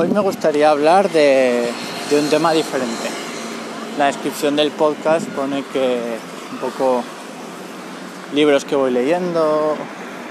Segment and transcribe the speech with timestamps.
[0.00, 1.68] Hoy me gustaría hablar de,
[2.12, 3.10] un tema diferente.
[3.98, 5.98] La descripción del podcast pone que
[6.52, 7.02] un poco
[8.32, 9.74] libros que voy leyendo,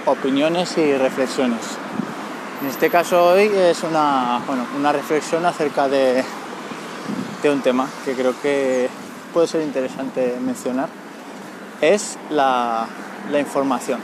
[0.05, 1.59] opiniones y reflexiones.
[2.61, 4.39] En este caso hoy es una,
[4.77, 6.23] una reflexión acerca de,
[7.43, 8.87] de un tema que creo que
[9.33, 10.87] puede ser interesante mencionar.
[11.81, 12.87] Es la,
[13.29, 13.99] la información.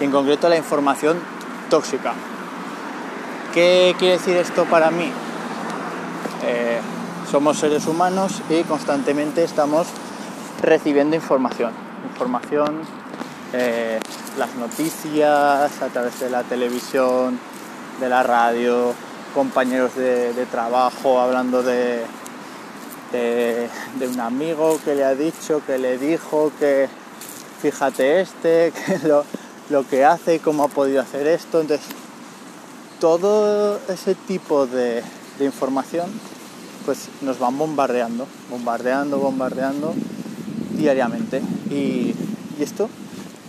[0.00, 1.16] Y en concreto la información
[1.70, 2.12] tóxica.
[3.54, 5.10] ¿Qué quiere decir esto para mí?
[6.44, 6.78] Eh,
[7.30, 9.86] somos seres humanos y constantemente estamos
[10.62, 11.72] recibiendo información.
[12.10, 12.82] Información,
[13.54, 14.00] eh,
[14.36, 17.40] las noticias, a través de la televisión,
[17.98, 18.92] de la radio,
[19.34, 22.02] compañeros de, trabajo hablando de,
[23.12, 23.68] de,
[24.06, 26.88] un amigo que le ha dicho, que le dijo, que
[27.62, 29.24] fíjate este, que lo,
[29.70, 31.62] lo que hace y cómo ha podido hacer esto.
[31.62, 31.86] Entonces,
[33.00, 35.02] todo ese tipo de,
[35.40, 36.06] información
[36.84, 39.94] pues nos van bombardeando, bombardeando, bombardeando
[40.72, 41.42] diariamente.
[41.70, 42.14] Y,
[42.58, 42.90] esto,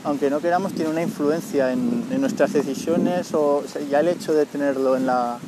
[0.04, 4.96] aunque no queramos, tiene una influencia en, nuestras decisiones o, ya el hecho de tenerlo
[4.96, 5.40] en la,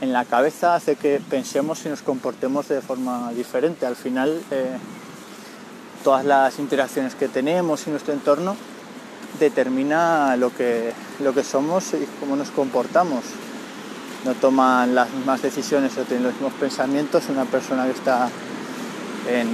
[0.00, 3.84] en la cabeza hace que pensemos y nos comportemos de forma diferente.
[3.84, 4.76] Al final, eh,
[6.04, 8.54] todas las interacciones que tenemos en nuestro entorno
[9.38, 13.24] determina lo que, lo que somos y cómo nos comportamos.
[14.24, 18.28] No toman las mismas decisiones o tienen los mismos pensamientos una persona que está
[19.28, 19.48] en,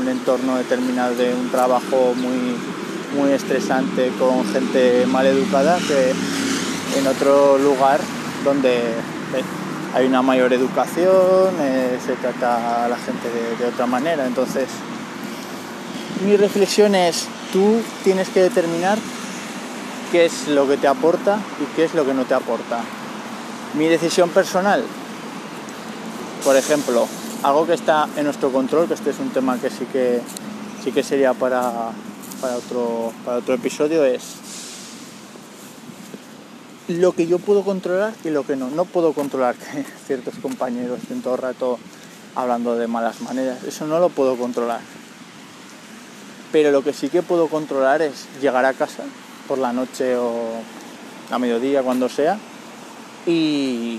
[0.00, 2.56] un entorno determinado de un trabajo muy,
[3.16, 6.12] muy estresante con gente mal educada que
[6.98, 7.98] en otro lugar
[8.44, 9.42] donde eh,
[9.94, 14.24] hay una mayor educación, eh, se trata a la gente de, de otra manera.
[14.24, 14.68] Entonces,
[16.24, 18.98] mi reflexión es tú tienes que determinar
[20.10, 22.80] qué es lo que te aporta y qué es lo que no te aporta.
[23.74, 24.82] Mi decisión personal,
[26.44, 27.06] por ejemplo,
[27.42, 30.20] algo que está en nuestro control, que este es un tema que sí que,
[30.82, 31.90] sí que sería para,
[32.40, 34.22] para, otro, para otro episodio, es
[36.88, 38.70] lo que yo puedo controlar y lo que no.
[38.70, 41.78] No puedo controlar que ciertos compañeros estén todo el rato
[42.34, 43.62] hablando de malas maneras.
[43.64, 44.80] Eso no lo puedo controlar
[46.52, 49.04] pero lo que sí que puedo controlar es llegar a casa
[49.48, 50.52] por la noche o
[51.30, 52.38] a mediodía, cuando sea,
[53.26, 53.98] y,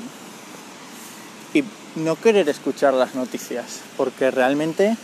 [1.53, 1.63] y
[1.95, 4.95] no querer escuchar las noticias, porque realmente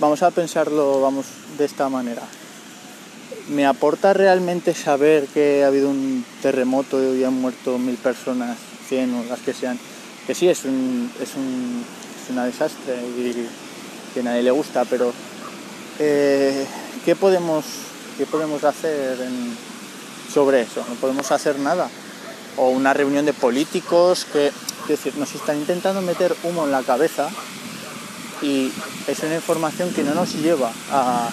[0.00, 1.26] vamos a pensarlo vamos
[1.58, 2.22] de esta manera.
[3.48, 8.56] ¿Me aporta realmente saber que ha habido un terremoto y han muerto mil personas,
[8.88, 9.78] cien o las que sean?
[10.26, 11.84] Que sí, es un, es un,
[12.22, 13.46] es una desastre y
[14.12, 15.12] que a nadie le gusta, pero
[15.98, 16.66] eh,
[17.04, 17.64] ¿qué, podemos,
[18.16, 19.18] ¿qué podemos hacer
[20.32, 20.84] sobre eso?
[20.88, 21.88] No podemos hacer nada.
[22.56, 24.52] O una reunión de políticos que
[24.88, 27.28] decir, nos están intentando meter humo en la cabeza
[28.42, 28.72] y
[29.06, 31.28] es una información que no nos lleva a,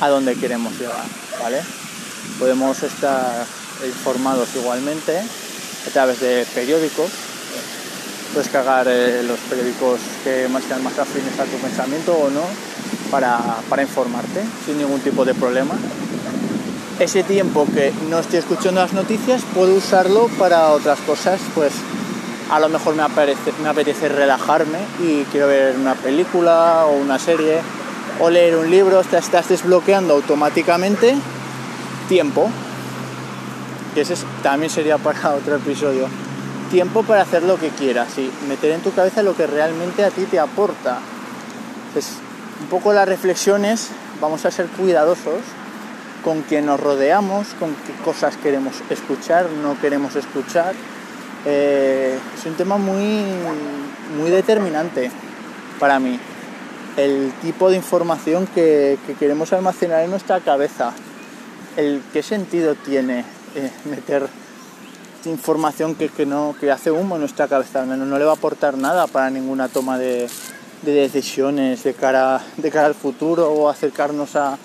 [0.00, 1.04] a donde queremos llegar,
[1.40, 1.60] ¿vale?
[2.38, 3.46] Podemos estar
[3.84, 7.10] informados igualmente a través de periódicos,
[8.32, 12.42] puedes cagar eh, los periódicos que más sean más afines a tu pensamiento o no,
[13.10, 15.74] para, informarte sin ningún tipo de problema.
[16.98, 21.72] Ese tiempo que no estoy escuchando las noticias puedo usarlo para otras cosas, pues
[22.50, 27.18] a lo mejor me, apetece, me apetece relajarme y quiero ver una película o una
[27.18, 27.60] serie
[28.20, 31.14] o leer un libro, te estás desbloqueando automáticamente
[32.08, 32.48] tiempo,
[33.94, 36.08] que ese también sería para otro episodio.
[36.70, 40.10] Tiempo para hacer lo que quieras y meter en tu cabeza lo que realmente a
[40.10, 40.98] ti te aporta.
[42.60, 43.88] Un poco las reflexiones,
[44.20, 45.40] vamos a ser cuidadosos
[46.24, 50.74] con quien nos rodeamos, con qué cosas queremos escuchar, no queremos escuchar.
[51.44, 53.22] Eh, es un tema muy,
[54.18, 55.10] muy determinante
[55.78, 56.18] para mí.
[56.96, 60.92] El tipo de información que, queremos almacenar en nuestra cabeza.
[61.76, 63.24] El qué sentido tiene
[63.54, 64.26] eh, meter
[65.26, 67.84] información que, no, que hace humo en nuestra cabeza.
[67.84, 70.28] no le va a aportar nada para ninguna toma de,
[70.82, 74.58] de decisiones de cara, de cara al futuro o acercarnos a,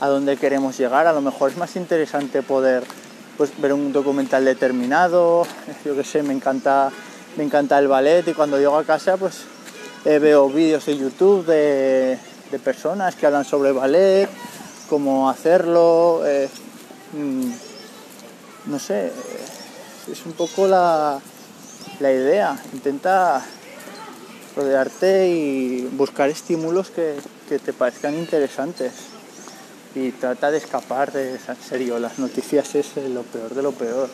[0.00, 1.06] a donde queremos llegar.
[1.06, 2.82] A lo mejor es más interesante poder
[3.36, 5.46] pues, ver un documental determinado.
[5.84, 6.90] Yo que sé, me encanta,
[7.36, 9.42] me encanta el ballet y cuando llego a casa pues
[10.04, 12.18] eh, veo vídeos de YouTube de,
[12.50, 14.28] de, personas que hablan sobre ballet,
[14.88, 16.22] cómo hacerlo.
[16.26, 16.48] Eh,
[17.12, 17.50] mm,
[18.66, 19.12] no sé,
[20.10, 21.20] es un poco la,
[22.00, 22.56] la idea.
[22.72, 23.42] Intenta
[24.56, 27.16] rodearte y buscar estímulos que,
[27.58, 28.92] te parezcan interesantes.
[29.94, 31.38] Y trata de escapar de,
[31.68, 34.08] serio, las noticias es lo peor de lo peor.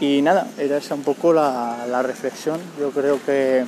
[0.00, 2.60] Y nada, era esa un poco la, reflexión.
[2.78, 3.64] Yo creo que,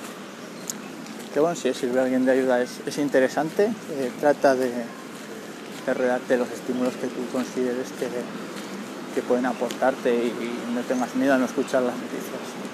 [1.32, 3.64] que, bueno, si sirve a alguien de ayuda es, interesante.
[3.64, 4.70] Eh, trata de,
[5.86, 8.06] de redarte los estímulos que tú consideres que,
[9.14, 12.67] que pueden aportarte y no tengas miedo a no escuchar las noticias.